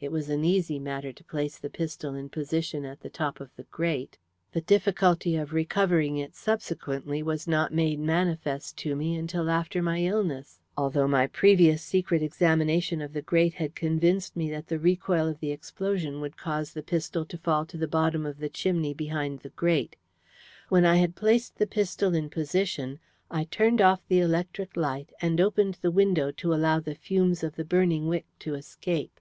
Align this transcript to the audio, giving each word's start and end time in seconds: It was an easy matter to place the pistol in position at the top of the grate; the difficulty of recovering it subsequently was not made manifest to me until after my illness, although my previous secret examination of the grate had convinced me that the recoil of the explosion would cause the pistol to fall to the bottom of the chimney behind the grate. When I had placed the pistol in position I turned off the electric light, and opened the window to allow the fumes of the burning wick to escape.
It 0.00 0.10
was 0.10 0.30
an 0.30 0.46
easy 0.46 0.78
matter 0.78 1.12
to 1.12 1.24
place 1.24 1.58
the 1.58 1.68
pistol 1.68 2.14
in 2.14 2.30
position 2.30 2.86
at 2.86 3.00
the 3.00 3.10
top 3.10 3.38
of 3.38 3.54
the 3.54 3.64
grate; 3.64 4.16
the 4.52 4.62
difficulty 4.62 5.36
of 5.36 5.52
recovering 5.52 6.16
it 6.16 6.34
subsequently 6.34 7.22
was 7.22 7.46
not 7.46 7.70
made 7.70 8.00
manifest 8.00 8.78
to 8.78 8.96
me 8.96 9.14
until 9.14 9.50
after 9.50 9.82
my 9.82 9.98
illness, 10.00 10.62
although 10.74 11.06
my 11.06 11.26
previous 11.26 11.82
secret 11.82 12.22
examination 12.22 13.02
of 13.02 13.12
the 13.12 13.20
grate 13.20 13.52
had 13.52 13.74
convinced 13.74 14.34
me 14.34 14.48
that 14.48 14.68
the 14.68 14.78
recoil 14.78 15.28
of 15.28 15.38
the 15.38 15.50
explosion 15.52 16.22
would 16.22 16.38
cause 16.38 16.72
the 16.72 16.82
pistol 16.82 17.26
to 17.26 17.36
fall 17.36 17.66
to 17.66 17.76
the 17.76 17.86
bottom 17.86 18.24
of 18.24 18.38
the 18.38 18.48
chimney 18.48 18.94
behind 18.94 19.40
the 19.40 19.50
grate. 19.50 19.96
When 20.70 20.86
I 20.86 20.96
had 20.96 21.14
placed 21.14 21.58
the 21.58 21.66
pistol 21.66 22.14
in 22.14 22.30
position 22.30 23.00
I 23.30 23.44
turned 23.44 23.82
off 23.82 24.00
the 24.08 24.20
electric 24.20 24.78
light, 24.78 25.12
and 25.20 25.38
opened 25.42 25.76
the 25.82 25.90
window 25.90 26.30
to 26.30 26.54
allow 26.54 26.80
the 26.80 26.94
fumes 26.94 27.44
of 27.44 27.56
the 27.56 27.66
burning 27.66 28.06
wick 28.08 28.24
to 28.38 28.54
escape. 28.54 29.20